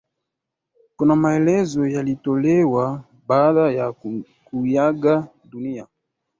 [0.97, 3.93] Kuna maelezo yaliyotolewa baada ya
[4.45, 5.87] kuiaga dunia